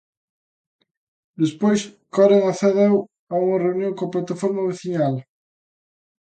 Despois, 1.41 1.81
Coren 2.15 2.41
accedeu 2.51 2.93
a 3.33 3.35
unha 3.45 3.61
reunión 3.65 3.93
coa 3.97 4.11
plataforma 4.13 4.67
veciñal. 4.71 5.15